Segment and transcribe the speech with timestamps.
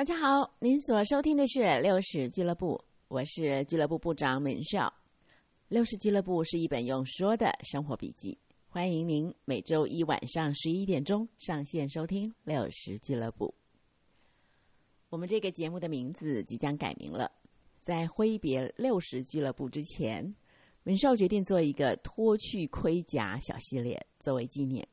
[0.00, 4.90] 大家好，您所收听的是六十俱乐部，我是俱乐部部长闵少。
[5.68, 13.54] 六十俱乐部是一本用说的生活笔记，欢迎您每周一晚上十一点钟上线收听六十俱乐部。
[15.10, 17.30] 我们这个节目的名字即将改名了，
[17.76, 20.34] 在挥别六十俱乐部之前，
[20.84, 24.88] 闵少决定做一个脱去盔甲小系列作为纪念。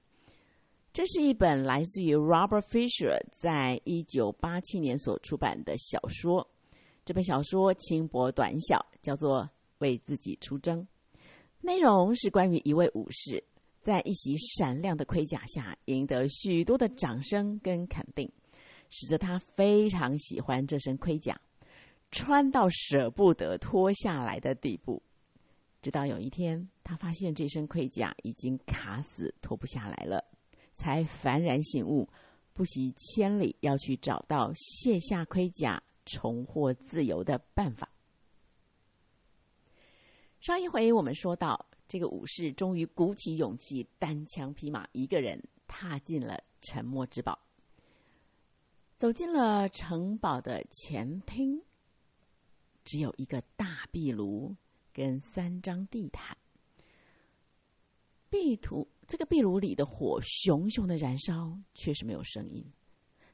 [0.97, 6.49] 这是一本来自于 Robert Fisher 在一九八七年所出版的小说。
[7.05, 9.43] 这本小说轻薄短小，叫做
[9.77, 10.81] 《为自己出征》。
[11.61, 13.43] 内容是关于一位武士
[13.77, 18.27] 在一袭闪亮的盔甲下赢得许多的掌声跟肯定，
[18.89, 21.39] 使得他非常喜欢这身盔甲，
[22.09, 24.99] 穿到舍不得脱下来的地步。
[25.79, 30.25] 直到有一天，他发现这身盔甲已经卡死，脱不下来了。
[30.77, 32.07] 才幡然醒悟，
[32.53, 37.89] 不惜千里要去找到卸下盔甲、重获自由的办法。
[40.39, 47.37] 上一回我们说到，这个武士终于鼓起勇气，单枪匹马，一个人踏进了沉默之堡，
[48.95, 51.61] 走进了城堡的前厅，
[52.85, 54.55] 只有一个大壁炉
[54.93, 56.37] 跟三张地毯，
[58.29, 58.87] 壁图。
[59.07, 62.61] 这个壁炉里的火熊熊的燃烧，却是没有声音。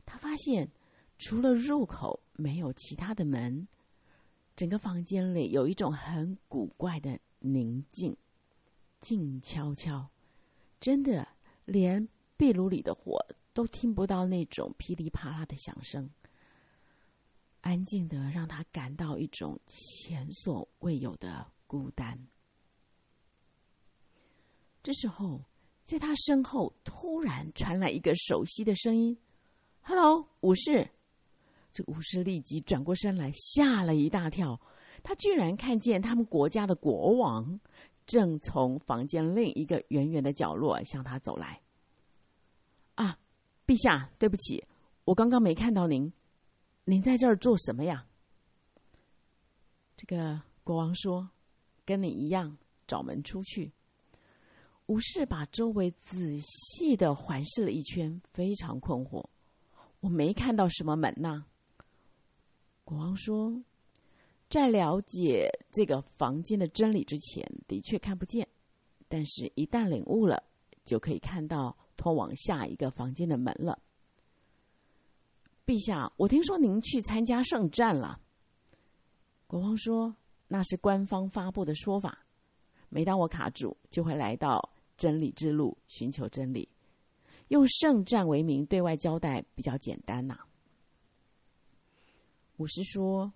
[0.05, 0.71] 他发现，
[1.17, 3.67] 除了入口，没有其他的门。
[4.55, 8.16] 整个房间里有一种很古怪的宁静，
[8.99, 10.07] 静悄悄，
[10.79, 11.27] 真的
[11.66, 12.07] 连
[12.38, 13.17] 壁炉里的火
[13.51, 16.07] 都听不到那种噼里啪啦的响声。
[17.61, 22.27] 安静的让他感到一种前所未有的孤单。
[24.83, 25.44] 这时候。
[25.83, 29.17] 在他身后突然传来一个熟悉的声音
[29.81, 30.89] ：“Hello，武士。”
[31.73, 34.59] 这武士立即转过身来，吓了一大跳。
[35.01, 37.59] 他居然看见他们国家的国王
[38.05, 41.59] 正从房间另一个远远的角落向他走来。
[42.95, 43.17] “啊，
[43.67, 44.63] 陛下，对不起，
[45.03, 46.13] 我刚刚没看到您。
[46.85, 48.05] 您在这儿做什么呀？”
[49.97, 51.29] 这个国王说
[51.85, 52.57] ：“跟你一样，
[52.88, 53.73] 找门出去。”
[54.88, 59.25] 武士把周围仔细的环视了一圈，非常困惑。
[60.01, 61.45] 我没看到什么门呐。
[62.83, 63.63] 国王说
[64.49, 68.45] ：“在了解这个房间的真理之前，的确看不见；
[69.07, 70.43] 但是，一旦领悟了，
[70.83, 73.81] 就可以看到通往下一个房间的门了。”
[75.66, 78.19] 陛下，我听说您去参加圣战了。
[79.47, 80.13] 国王说
[80.49, 82.25] ：“那是官方发布的说法。
[82.89, 86.69] 每当我卡住，就会来到。”真理之路，寻求真理，
[87.49, 90.37] 用圣战为名对外交代比较简单呐。
[92.57, 93.33] 武士说：“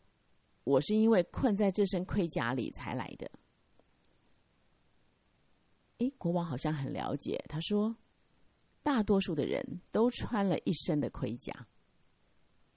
[0.64, 3.30] 我是因为困在这身盔甲里才来的。”
[5.98, 7.44] 哎，国王好像很了解。
[7.50, 7.96] 他说
[8.84, 11.68] ：“大多数的人都穿了一身的盔甲。”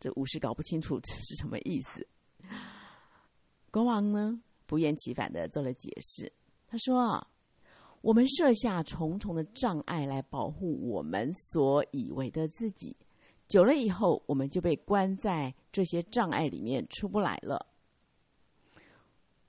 [0.00, 2.08] 这武士搞不清楚 这是什么意思。
[3.70, 6.32] 国王呢，不厌其烦的做了解释。
[6.66, 7.24] 他说。
[8.02, 12.96] 我们设下重重的障碍来保护我们所以为的自己，
[13.46, 17.66] 久了以后，我们就被关在这些障碍里面出不来了。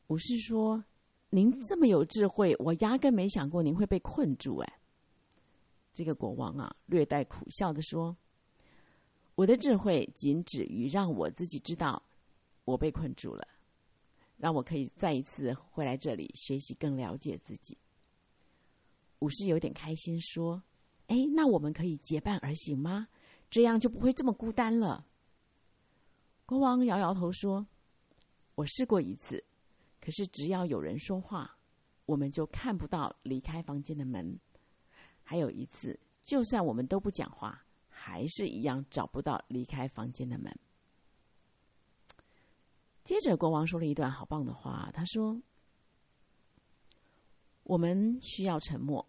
[0.07, 0.84] 武士说
[1.31, 4.79] ：“您这么有智慧，我压根没想过您会被困住。”哎，
[5.94, 8.17] 这个国王啊，略带苦笑的说
[9.35, 12.03] ：“我的智慧仅止于让我自己知道
[12.66, 13.47] 我被困住了，
[14.35, 17.78] 让我可以再一次回来这里学习，更了解自己。”
[19.21, 20.61] 武士有点开心，说
[21.07, 23.07] ：“哎，那我们可以结伴而行吗？
[23.49, 25.05] 这样就不会这么孤单了。”
[26.45, 27.65] 国王摇摇头说
[28.55, 29.43] ：“我试过一次，
[30.01, 31.55] 可是只要有人说话，
[32.05, 34.35] 我们就看不到离开房间的门；
[35.23, 40.51] 还有一次，就算我们都不讲话，还是一样找不到离开房间的门。”
[43.03, 45.40] 接着，国王说了一段好棒的话，他说
[47.63, 49.07] ：“我们需要沉默。”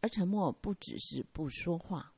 [0.00, 2.12] 而沉默不只是不说话。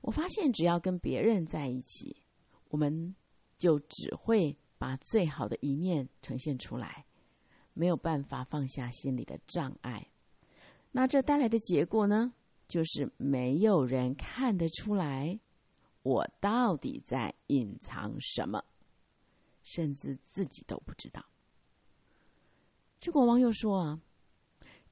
[0.00, 2.22] 我发现，只要跟别人在一起，
[2.68, 3.14] 我们
[3.58, 7.04] 就只会把最好的一面呈现出来，
[7.74, 10.08] 没有办法放下心里的障碍。
[10.92, 12.32] 那这带来的结果呢？
[12.68, 15.38] 就是没有人看得出来
[16.02, 18.64] 我到底在隐藏什么，
[19.62, 21.22] 甚至自己都不知道。
[22.98, 24.00] 这国王又说啊。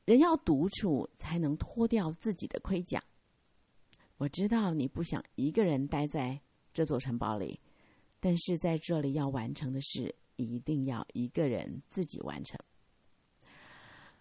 [0.04, 3.02] 人要独处，才能脱掉自己的盔甲。
[4.16, 6.40] 我知道你不想一个人待在
[6.72, 7.60] 这座城堡里，
[8.18, 12.58] 但是在这里要完成的事，一定要一个人自己完成。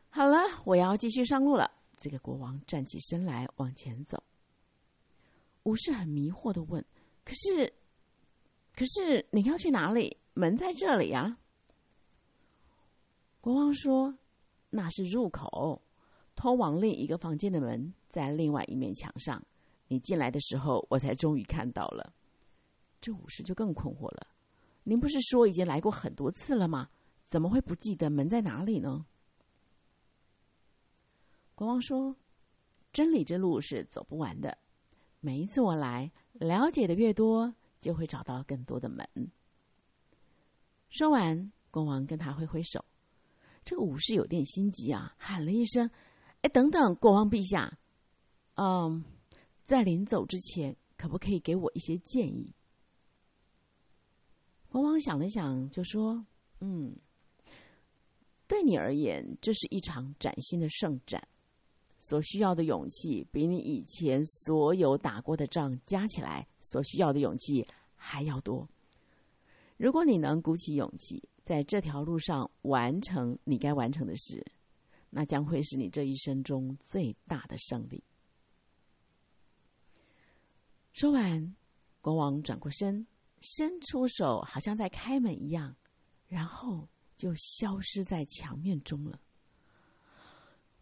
[0.10, 1.70] 好了，我要继续上路了。
[1.96, 4.24] 这个国王站起身来，往前走。
[5.64, 6.84] 武士很迷惑的问
[7.26, 7.74] ：“可是，
[8.74, 10.18] 可是你要去哪里？
[10.34, 11.38] 门在这里呀。”
[13.42, 14.18] 国王说
[14.70, 15.82] ：“那是入口，
[16.36, 19.44] 通往另一个房间的门在另外一面墙上。
[19.88, 22.14] 你进来的时候，我才终于看到了。”
[23.02, 24.28] 这武士就更困惑了
[24.84, 26.90] ：“您不是说已经来过很多次了吗？
[27.24, 29.06] 怎么会不记得门在哪里呢？”
[31.56, 32.16] 国王说
[32.94, 34.58] ：“真理之路是走不完的。
[35.20, 39.08] 每一次我来，了解的越多，就会找到更多的门。”
[40.90, 42.84] 说完，国王跟他挥挥手。
[43.70, 45.88] 这个武士有点心急啊，喊了一声
[46.42, 47.78] ：“哎，等等，国王陛下，
[48.56, 49.06] 嗯，
[49.62, 52.52] 在临走之前，可不可以给我一些建议？”
[54.70, 56.26] 国王想了想，就说
[56.62, 56.96] ：“嗯，
[58.48, 61.22] 对你而言，这是一场崭新的圣战。”
[62.00, 68.68] 所需要的勇气，比你以前所有打过的仗加起来所需要的勇气还要多。
[69.80, 74.46] 如果你能鼓起勇气，在这条路上完成你该完成的事，
[75.10, 78.04] 那将会是你这一生中最大的胜利。
[80.92, 81.56] 说完，
[82.02, 83.08] 国王转过身，
[83.40, 85.74] 伸出手，好像在开门一样，
[86.28, 86.86] 然后
[87.16, 89.18] 就消失在墙面中了。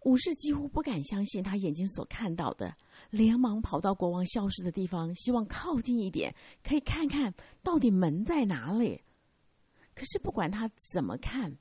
[0.07, 2.73] 武士几乎不敢相信他眼睛所看到的，
[3.09, 6.33] 连忙跑到国王消失的地方，希望靠近一点，
[6.63, 9.03] 可以看看到底门在哪里。
[9.93, 11.57] 可是不管他怎么看，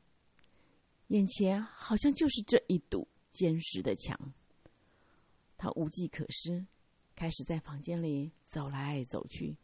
[1.09, 4.17] 眼前好像就是这一堵坚实的墙。
[5.59, 6.65] 他无计可施，
[7.17, 9.57] 开始在房间里走来走去。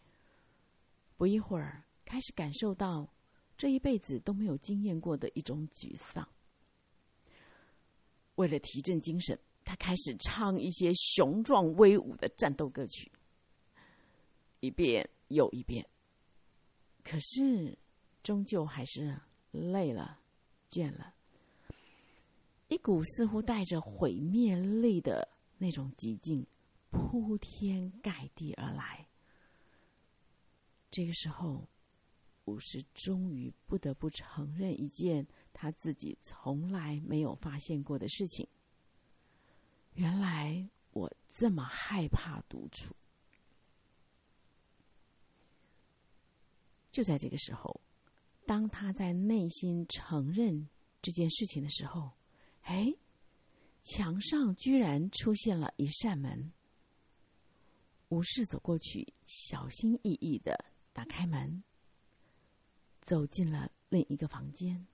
[1.16, 3.08] 不一会儿，开始感受到
[3.56, 6.26] 这一辈子都没有经验过的一种沮丧。
[8.36, 13.12] 为了提振精神，他开始唱一些雄壮威武的战斗歌曲，
[14.60, 15.86] 一遍又一遍。
[17.04, 17.76] 可是，
[18.22, 19.20] 终究还是
[19.50, 20.18] 累了、
[20.70, 21.14] 倦了，
[22.68, 26.46] 一股似乎带着毁灭力的那种寂静
[26.90, 29.06] 铺天盖地而来。
[30.90, 31.68] 这个时候，
[32.44, 35.26] 武士终于不得不承认一件。
[35.52, 38.46] 他自己从来没有发现过的事情。
[39.94, 42.94] 原来我这么害怕独处。
[46.90, 47.80] 就在这个时候，
[48.44, 50.68] 当他在内心承认
[51.00, 52.10] 这件事情的时候，
[52.62, 52.92] 哎，
[53.80, 56.52] 墙上居然出现了一扇门。
[58.10, 61.62] 武士走过去，小心翼翼的打开门，
[63.00, 64.86] 走进了另一个房间。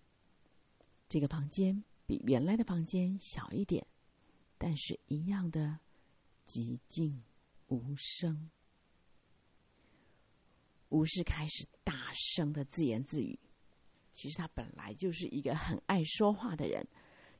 [1.09, 3.87] 这个房间比原来的房间小一点，
[4.59, 5.79] 但是一样的
[6.47, 7.23] 寂静
[7.69, 8.51] 无声。
[10.91, 13.39] 武士开始大声的自言自语。
[14.13, 16.87] 其实他本来就是一个很爱说话的人。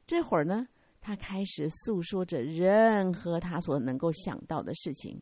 [0.07, 0.69] 这会儿呢，
[1.01, 5.21] 他开始诉说着任何他所能够想到的事情，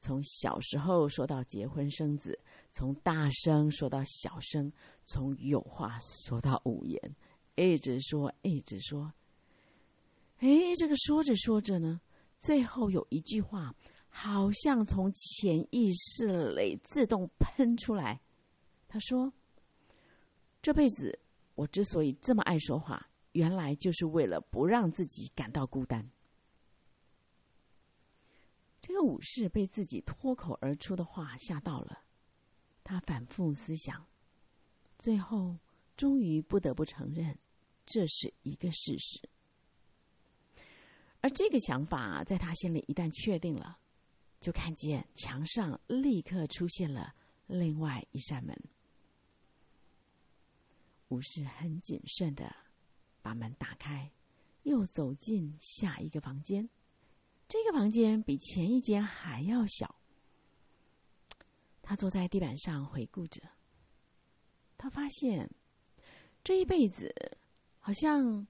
[0.00, 2.38] 从小时候说到结婚生子，
[2.70, 4.72] 从大声说到小声，
[5.04, 7.00] 从有话说到无言。
[7.56, 9.12] 一直说，一直说。
[10.38, 10.48] 哎，
[10.78, 12.00] 这个说着说着呢，
[12.38, 13.74] 最后有一句话，
[14.08, 18.20] 好像从潜意识里自动喷出来。
[18.86, 19.32] 他说
[20.62, 21.18] ：“这辈子
[21.54, 26.08] 我之所以这么爱说话，原来就是为了不让自己感到孤单。”
[28.80, 32.04] 这个武士被自己脱口而出的话吓到了，
[32.84, 34.06] 他反复思想，
[34.98, 35.56] 最后
[35.96, 37.36] 终于不得不承认。
[37.86, 39.20] 这是一个事实，
[41.20, 43.78] 而这个想法在他心里一旦确定了，
[44.40, 47.14] 就看见墙上立刻出现了
[47.46, 48.60] 另外一扇门。
[51.08, 52.52] 武士很谨慎的
[53.22, 54.10] 把门打开，
[54.64, 56.68] 又走进下一个房间。
[57.46, 59.94] 这个房间比前一间还要小。
[61.82, 63.40] 他坐在地板上回顾着，
[64.76, 65.48] 他发现
[66.42, 67.14] 这一辈子。
[67.86, 68.44] 好像，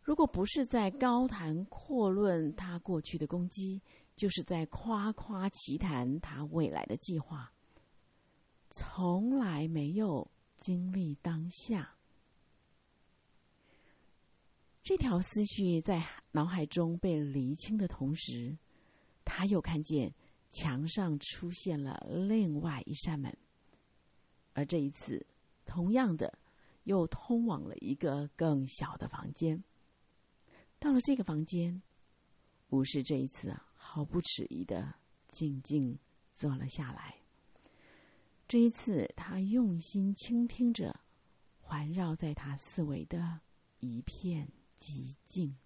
[0.00, 3.82] 如果不是在高谈阔论他过去的攻击，
[4.16, 7.52] 就是在夸夸其谈他未来的计划，
[8.70, 10.26] 从来没有
[10.56, 11.94] 经历当下。
[14.82, 18.56] 这条思绪在脑海中被厘清的同时，
[19.22, 20.10] 他又看见
[20.48, 23.36] 墙上出现了另外一扇门。
[24.54, 25.26] 而这一次，
[25.66, 26.38] 同样的，
[26.84, 29.62] 又通往了一个更小的房间。
[30.78, 31.82] 到了这个房间，
[32.68, 34.94] 武士这一次，毫不迟疑的
[35.28, 35.98] 静静
[36.32, 37.16] 坐了下来。
[38.48, 41.00] 这一次，他用心倾听着
[41.60, 43.40] 环绕在他四围的
[43.78, 45.56] 一片寂静。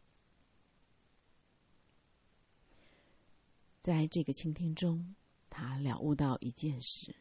[3.81, 5.15] 在这个倾听中，
[5.49, 7.15] 他了悟到一件事：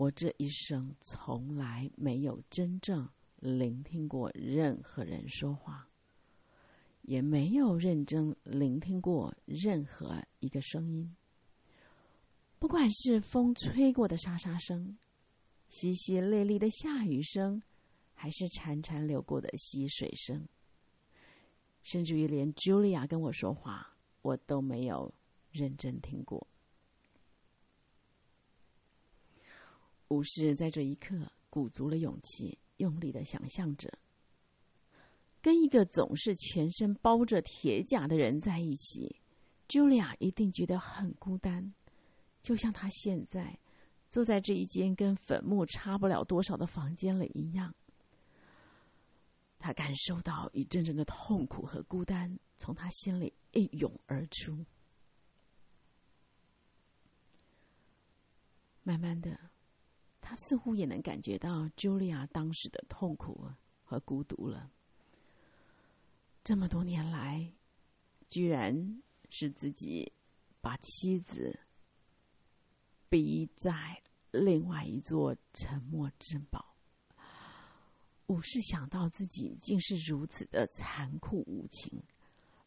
[0.00, 5.86] 我这一生从来没有真正聆听过任何人说话，
[7.02, 11.14] 也没有认真聆听过任何一个声音。
[12.58, 14.96] 不管是风吹过的沙沙声、
[15.68, 17.62] 淅淅沥沥的下雨声，
[18.14, 20.48] 还是潺潺流过的溪水声，
[21.82, 23.94] 甚至于连 Julia 跟我说话。
[24.22, 25.12] 我都没有
[25.50, 26.46] 认真听过。
[30.10, 31.16] 武士在这一刻
[31.48, 33.92] 鼓足了勇气，用力的想象着，
[35.40, 39.16] 跟一个总是全身包着铁甲的人在一起
[39.68, 41.72] ，Julia 一定觉得很孤单，
[42.42, 43.58] 就像他现在
[44.08, 47.74] 坐在这一间跟坟墓差不了多少的房间里一样。
[49.58, 54.64] 他感受到一阵阵的痛苦和孤单从他心里一涌而出。
[58.82, 59.49] 慢慢的，
[60.30, 63.50] 他似乎也能感觉到茱莉亚当时的痛苦
[63.82, 64.70] 和孤独了。
[66.44, 67.52] 这么多年来，
[68.28, 70.12] 居然是自己
[70.60, 71.58] 把妻子
[73.08, 76.76] 逼在另外一座沉默之堡。
[78.28, 82.00] 武士想到自己竟是如此的残酷无情，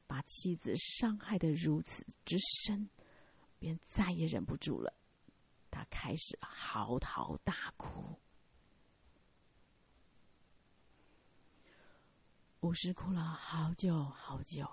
[0.06, 2.90] 把妻子伤害的如此之深，
[3.58, 4.94] 便再也忍不住了。
[5.74, 8.20] 他开始嚎啕大哭。
[12.60, 14.70] 武士哭了好久好久，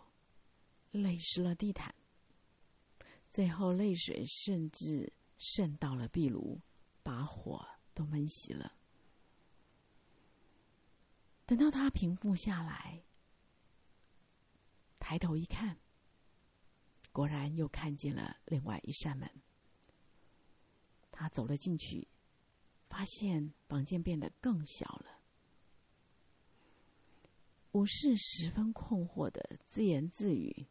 [0.90, 1.94] 泪湿了地毯。
[3.30, 6.60] 最后，泪水甚至渗到了壁炉，
[7.02, 8.76] 把火都闷熄了。
[11.46, 13.02] 等到他平复下来，
[15.00, 15.80] 抬头一看，
[17.10, 19.28] 果然又看见了另外一扇门。
[21.20, 22.08] 他走了进去，
[22.88, 25.20] 发现房间变得更小了。
[27.72, 30.66] 武士十分困惑的自言自语：“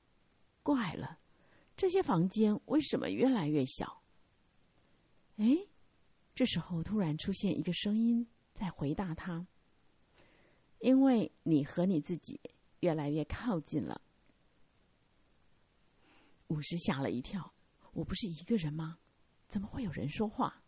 [0.63, 1.20] 怪了，
[1.77, 4.01] 这些房间为什么越来越小？”
[5.38, 5.56] 哎，
[6.34, 9.46] 这时候突然出现一个声音在回答他。
[10.79, 12.41] 因为你和你自己
[12.79, 14.01] 越来越靠近了，
[16.48, 17.53] 武士吓了一跳。
[17.91, 18.98] 我不是一个人吗？
[19.50, 20.63] 怎么会有人说话？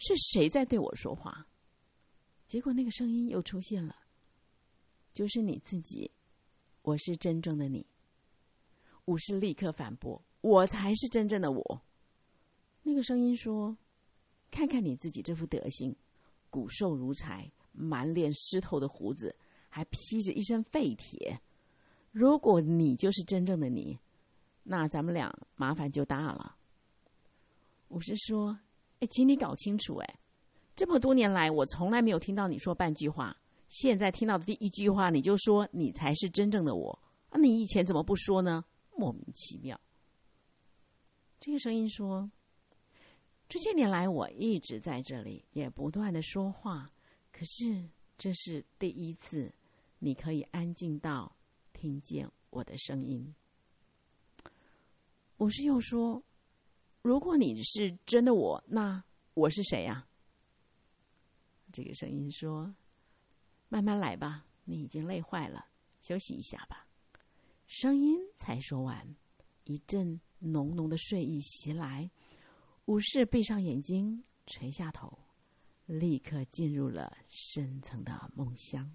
[0.00, 1.46] 是谁在对我说话？
[2.44, 3.94] 结果那个声音又出现了，
[5.12, 6.10] 就是你自己。
[6.82, 7.86] 我是真正的你。
[9.04, 11.82] 武士立刻反驳：“我才是真正的我。”
[12.82, 13.76] 那个声音说
[14.50, 15.94] ：“看看你自己这副德行，
[16.50, 19.36] 骨瘦如柴，满脸湿透的胡子。”
[19.68, 21.40] 还披着一身废铁，
[22.12, 23.98] 如果你就是真正的你，
[24.62, 26.56] 那咱们俩麻烦就大了。
[27.88, 28.58] 我是说，
[29.00, 30.18] 哎，请你搞清楚，哎，
[30.74, 33.36] 这么多年来我从来没有听到你说半句话，
[33.68, 36.98] 现在听到的第一句话你就说你才是真正的我，
[37.30, 38.64] 啊，你以前怎么不说呢？
[38.96, 39.80] 莫名其妙。
[41.38, 42.30] 这个声音说，
[43.48, 46.90] 这些年来我一直在这里，也不断的说话，
[47.32, 49.52] 可是这是第一次。
[50.00, 51.34] 你可以安静到
[51.72, 53.34] 听见我的声音。
[55.38, 56.22] 我是又说
[57.04, 60.08] ：“如果你是真的我，那我是谁呀？”
[61.70, 62.74] 这个声音说
[63.68, 65.66] ：“慢慢来吧，你已经累坏了，
[66.00, 66.88] 休息一下吧。”
[67.68, 69.14] 声音才说完，
[69.64, 72.10] 一阵浓浓的睡意袭来，
[72.86, 75.18] 武士闭上眼睛，垂下头，
[75.84, 78.90] 立刻进入了深层的梦乡。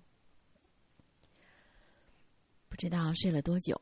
[2.68, 3.80] 不知道睡了多久，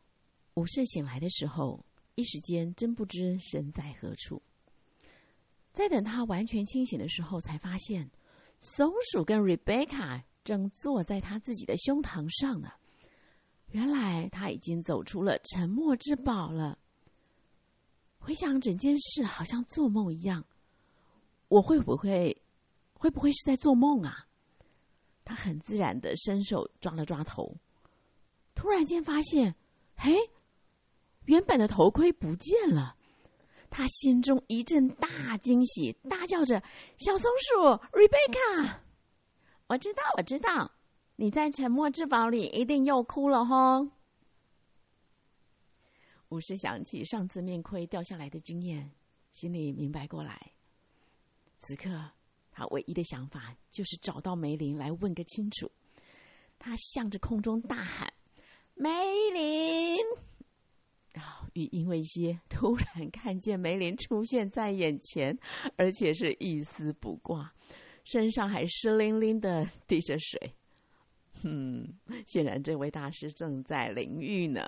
[0.56, 1.86] 武士醒来的时候，
[2.18, 4.42] 一时间真不知身在何处。
[5.72, 8.10] 在等他完全清醒的时候，才发现
[8.60, 12.72] 松鼠跟 Rebecca 正坐在他自己的胸膛上呢。
[13.68, 16.80] 原来他已经走出了沉默之堡了。
[18.18, 20.44] 回想整件事，好像做梦一样。
[21.50, 22.42] 我会不会，
[22.94, 24.28] 会不会是在做梦啊？
[25.24, 27.56] 他很自然的伸手抓了抓头。
[28.56, 29.54] 突然间发现，
[29.96, 30.16] 嘿，
[31.28, 32.96] 原本的头盔不见了。
[33.70, 36.64] 他心中一阵大惊喜，大叫着
[36.98, 38.80] ：“小松鼠，Rebecca！
[39.68, 40.72] 我知道，我知道，
[41.18, 43.90] 你在沉默之堡里一定又哭了吼。”
[46.30, 48.92] 武士想起上次面盔掉下来的经验，
[49.32, 50.54] 心里明白过来。
[51.58, 51.90] 此刻，
[52.52, 55.70] 他唯一的想法就是找到梅林来问个清楚。
[56.58, 58.12] 他向着空中大喊
[58.76, 58.90] ：“梅
[59.32, 59.98] 林！”
[61.66, 65.38] 因为一些， 突然看见梅林出现在眼前，
[65.76, 67.54] 而且是一丝不挂，
[68.04, 70.56] 身上还湿淋淋的滴着水。
[71.44, 71.88] 嗯，
[72.26, 74.68] 显然这位大师正在淋浴呢。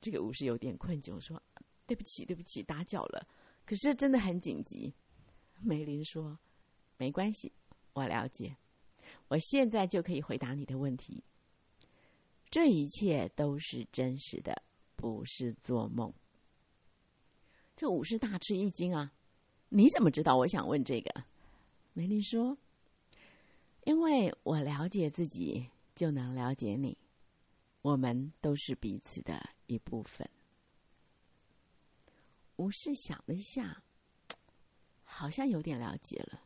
[0.00, 1.42] 这个武士有点困窘，说
[1.86, 3.26] ：“对不起，对不起，打搅了。
[3.64, 4.94] 可是真的很紧急。”
[5.62, 6.38] 梅林说
[6.96, 7.52] ：“没关系，
[7.92, 8.56] 我了解。
[9.28, 11.22] 我现在就可以回答你的问题。
[12.50, 14.62] 这一切都是真实的，
[15.00, 16.12] 不是做梦。”
[17.74, 19.12] 这武士大吃一惊啊！
[19.70, 21.24] 你怎么知道我想问这个？
[21.94, 22.56] 梅林说
[23.84, 26.98] ：“因为我了解自己，就能了解你。
[27.82, 30.28] 我们都是彼此的一部分。”
[32.56, 33.82] 武士想了一下。
[35.12, 36.40] 好像有点了解了。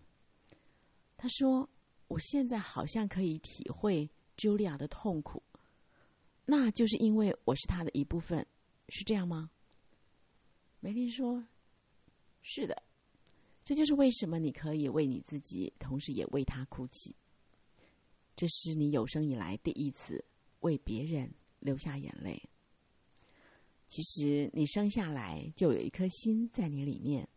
[1.19, 1.69] 他说
[2.09, 5.43] ：“我现在好像可以体会 Julia 的痛苦，
[6.45, 8.47] 那就是因为我是他的一部分，
[8.89, 9.51] 是这样吗？”
[10.81, 11.47] 梅林说
[12.43, 12.83] ：“是的，
[13.65, 17.15] 这就是为什么你可以为你自己，同时也为他哭泣。
[18.37, 20.25] 这是你有生以来第一次
[20.61, 22.43] 为别人流下眼泪。
[23.89, 27.29] 其实你生下来就有一颗心在你里面。”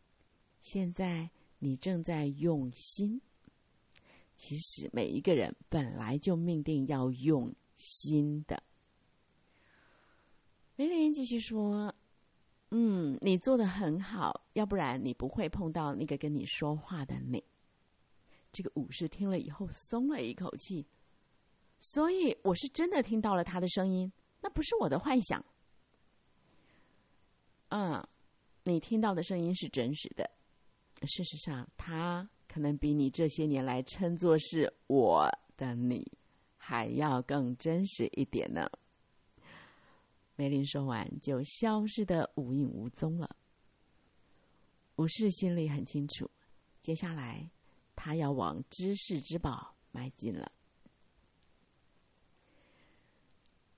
[0.60, 3.22] 现在你正在用心。
[4.36, 8.62] 其实每一个人本来就命定要用心的。
[10.78, 11.94] 玲玲继续说
[12.70, 17.44] ：“嗯，你做的很好，要不然你不会碰到那个跟你说话的你。”
[18.52, 20.86] 这个武士听了以后松了一口气。
[21.80, 25.44] 所以我是真的听到了他的声音，那不是我的幻想。
[27.70, 28.08] 嗯，
[28.64, 30.30] 你听到的声音是真实的。
[31.04, 36.06] 事实上，他可能比你这些年来称作是我的你
[36.56, 38.70] 还要更真实一点呢。
[40.38, 43.36] 梅林说完，就消失的无影无踪了。
[44.96, 46.30] 武士心里很清楚，
[46.80, 47.52] 接下来
[47.96, 50.50] 他要往知识之宝迈进了。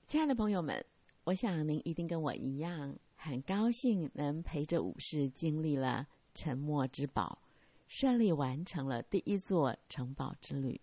[0.06, 0.86] 亲爱的朋友们，
[1.24, 6.08] 我想您一定跟我一样，很高兴能陪着武士经历了。
[6.36, 7.42] 沉默之宝
[7.88, 10.80] 顺利完成了第一座城堡之旅。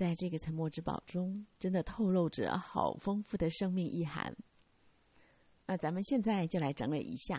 [0.00, 4.34] 在这个沉默之宝中，真的透露着好丰富的生命意涵。
[5.66, 7.38] 那咱们现在就来整理一下。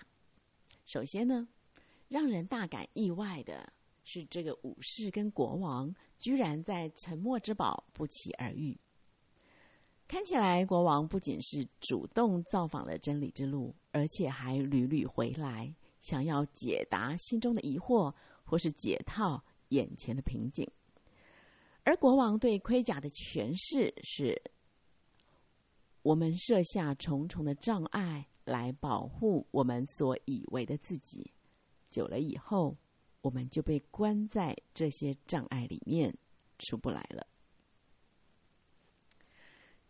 [0.86, 1.47] 首先呢，
[2.08, 8.80] 让人大感意外的是，这个武士跟国王居然在沉默之宝不期而遇。
[10.08, 15.74] 看起来，国王不仅是主动造访了真理之路，而且还屡屡回来。
[16.00, 20.69] 想要解答心中的疑惑，或是解套眼前的瓶颈，
[21.84, 24.39] 而国王对盔甲的诠释是：
[26.04, 31.32] 我们设下重重的障碍来保护我们所以为的自己，
[31.89, 32.78] 久了以后，
[33.22, 36.15] 我们就被关在这些障碍里面，
[36.60, 37.26] 出不来了。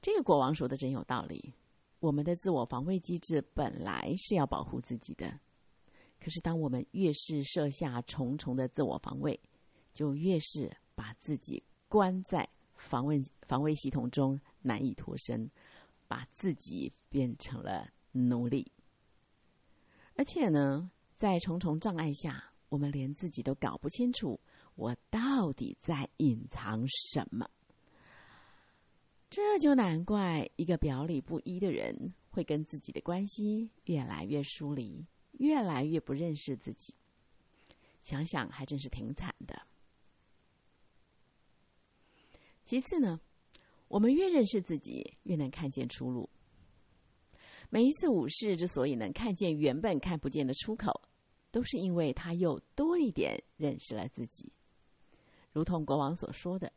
[0.02, 1.54] 这个国王说的真有道理，
[2.00, 5.40] 我们的自我防卫机制本来是要保护自己的。
[6.20, 9.40] 可是，当我们越是设下重重的自我防卫，
[9.94, 15.52] 就越是把自己关在防卫防卫系统中，难以脱身，
[16.08, 18.72] 把自己变成了奴隶。
[20.16, 24.40] 而且呢，在重重障碍下，我们连自己都搞不清楚，
[24.76, 27.50] 我到底在隐藏什么。
[29.30, 35.06] 这就难怪一个表里不一的人，会跟自己的关系越来越疏离。
[35.40, 36.94] 越来越不认识自己，
[38.04, 39.60] 想想还真是挺惨的。
[42.64, 43.20] 其次呢，
[43.88, 46.30] 我们越认识自己，越能看见出路。
[47.70, 50.92] 每一次武士之所以能看见原本看不见的出口，
[51.52, 54.52] 都是因为他又多一点认识了自己。
[55.52, 56.72] 如同国王所说的，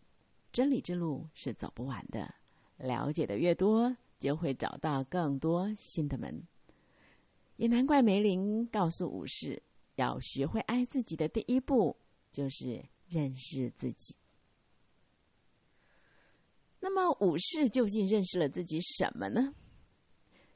[0.53, 2.33] 真理之路是走不完的，
[2.77, 6.43] 了解的越多，就会找到更多新的门。
[7.57, 9.63] 也难怪梅林告诉武士，
[9.97, 11.97] 要学会爱自己的第一步
[12.33, 14.17] 就是认识自己。
[16.85, 19.55] 那么，武士究竟认识了自己什么呢？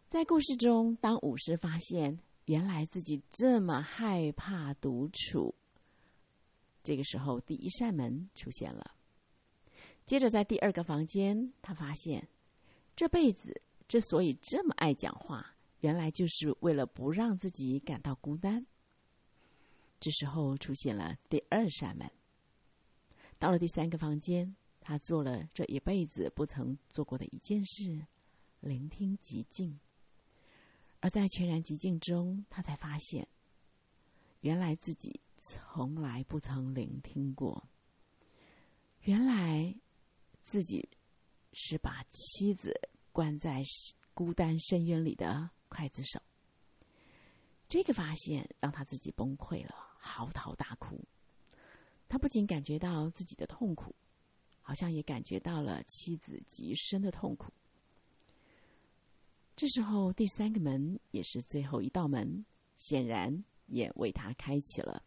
[0.09, 5.55] 在故事中，当武士发现原来自己这么害怕独处。
[6.83, 8.95] 这个时候，第一扇门出现了。
[10.05, 12.29] 接着，在第二个房间，他发现
[12.95, 18.67] 这辈子之所以这么爱讲话，原来就是为了不让自己感到孤单。
[19.99, 22.07] 这时候，出现了第二扇门。
[23.38, 24.55] 到了第三个房间，
[24.88, 28.07] 他做了这一辈子不曾做过的一件事——
[28.61, 29.79] 聆听寂静。
[31.01, 33.29] 而在全然寂静中，他才发现，
[34.40, 37.68] 原来自己从来不曾聆听过。
[39.03, 39.74] 原来。
[40.40, 40.88] 自己
[41.53, 42.72] 是把妻子
[43.12, 43.62] 关在
[44.14, 46.18] 孤单深渊里的刽子手。
[47.68, 51.05] 这个发现让他自己崩溃了，嚎啕大哭。
[52.09, 53.94] 他不仅感觉到自己的痛苦，
[54.68, 57.50] 好像也感觉到了妻子极深的痛苦。
[59.57, 62.44] 这时候，第三个门也是最后一道门，
[62.76, 65.02] 显然也为他开启了，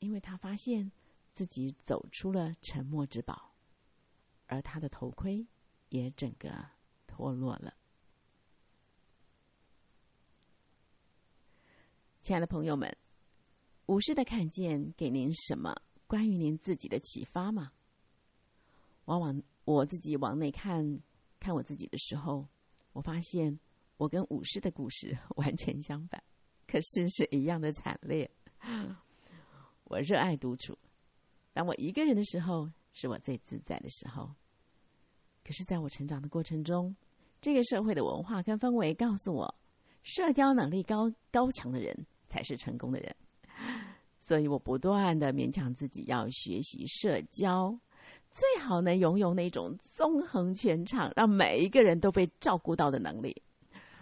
[0.00, 0.92] 因为他发现
[1.32, 3.54] 自己走出了沉默之堡。
[4.48, 5.46] 而他的头盔
[5.88, 6.68] 也整个
[7.06, 7.72] 脱落了。
[12.20, 12.94] 亲爱的朋友们，
[13.86, 15.74] 无视的看见给您什么
[16.06, 17.72] 关于您自己的启发吗？
[19.08, 20.84] 往往我自己往内看
[21.40, 22.46] 看我自己的时候，
[22.92, 23.58] 我发现
[23.96, 26.22] 我跟武士的故事 完全相反，
[26.66, 28.30] 可是是一样的惨烈。
[29.84, 30.76] 我热爱独处，
[31.52, 32.70] 当我一个人的时候。
[32.94, 34.34] 是我最自在的时候。
[35.44, 36.96] 可是，在我成长的过程中，
[37.40, 39.54] 这个社会的文化跟氛围告诉我，
[40.02, 43.14] 社交能力高高强的人才是成功的人。
[44.18, 47.78] 所以我不断的勉强自己要学习社交，
[48.30, 53.42] 最好能拥有那种纵横全场，让每一个人都被照顾到的能力。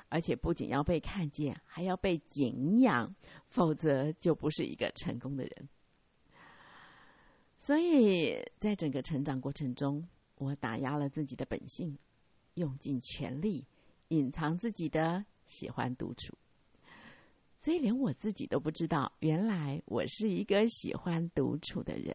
[0.08, 3.12] 而且不仅要被看见，还要被敬仰，
[3.48, 5.68] 否则就不是一个成功的人。
[7.58, 11.98] 所以在整个成长过程中，我打压了自己的本性，
[12.54, 13.66] 用尽全力
[14.08, 16.32] 隐藏自己的喜欢独处，
[17.58, 22.14] 所以连我自己都不知道，原来我是一个喜欢独处的人。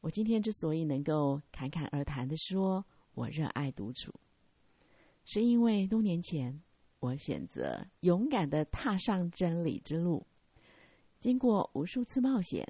[0.00, 2.84] 我今天之所以能够侃侃而谈的说
[3.14, 4.12] 我热爱独处，
[5.24, 6.62] 是因为多年前
[6.98, 10.26] 我选择勇敢的踏上真理之路，
[11.18, 12.66] 经过无数次冒险。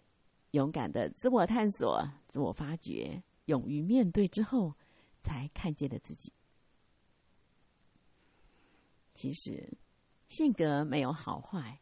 [0.52, 4.74] 勇敢的自我探索、自我发掘、勇于面对之后，
[5.20, 6.32] 才看见了自己。
[9.14, 9.78] 其实，
[10.26, 11.80] 性格没有好坏，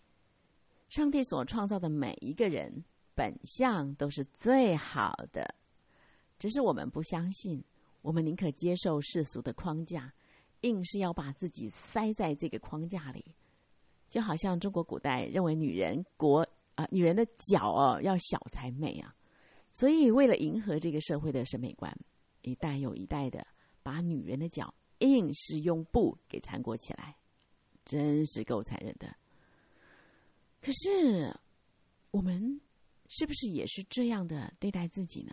[0.91, 2.85] 上帝所创造的每一个人
[3.19, 5.53] 本相都是最好的，
[6.39, 7.61] 只是我们不相信，
[8.01, 10.15] 我们宁可接受世俗的框架，
[10.61, 13.35] 硬是要把自己塞在这个框架里，
[14.09, 16.47] 就好像中国古代认为女人国。
[16.79, 19.13] 啊，女人的脚哦要小才美啊，
[19.69, 21.93] 所以为了迎合这个社会的审美观，
[22.43, 23.45] 一代又一代的
[23.83, 27.17] 把女人的脚硬是用布给缠裹起来，
[27.85, 29.13] 真是够残忍的。
[30.61, 31.37] 可是，
[32.13, 32.61] 我们
[33.09, 35.33] 是不是也是这样的对待自己呢？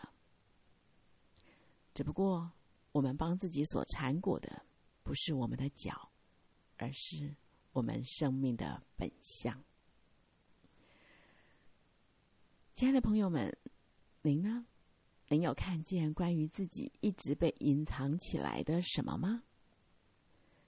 [1.93, 2.51] 只不过，
[2.91, 4.65] 我们帮自己所缠裹的
[5.03, 6.09] 不是我们的脚，
[6.77, 7.35] 而是
[7.71, 9.63] 我们生命的本相。
[12.73, 13.57] 亲爱的朋友们，
[14.21, 14.65] 您呢？
[15.27, 19.43] 您有看见关于自己一直被隐藏起来的什么吗？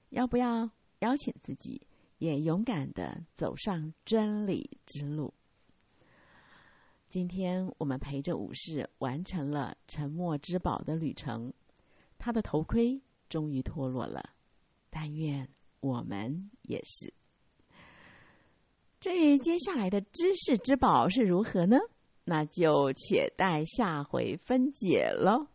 [0.10, 1.86] 要不要邀请自己
[2.18, 5.34] 也勇敢的走上真理之路？
[7.10, 11.54] 今天我们陪着武士完成了沉默之宝的旅程，
[12.18, 14.32] 他的头盔终于脱落了，
[14.90, 15.48] 但愿
[15.80, 17.14] 我们也是。
[19.00, 21.78] 至于接下来的知识之宝是如何呢？
[22.26, 25.48] 那就且待下回分解喽。